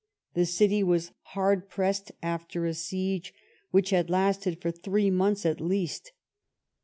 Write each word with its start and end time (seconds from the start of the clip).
The 0.33 0.47
city 0.47 0.81
was 0.81 1.11
hard 1.35 1.69
pressed, 1.69 2.11
after 2.23 2.65
a 2.65 2.73
siege 2.73 3.35
which 3.69 3.91
had 3.91 4.09
lasted 4.09 4.59
for 4.59 4.71
three 4.71 5.11
months 5.11 5.45
at 5.45 5.61
least. 5.61 6.11